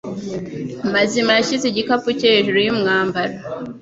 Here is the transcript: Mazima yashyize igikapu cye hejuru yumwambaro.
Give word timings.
Mazima 0.93 1.31
yashyize 1.37 1.65
igikapu 1.67 2.07
cye 2.19 2.27
hejuru 2.33 2.57
yumwambaro. 2.65 3.33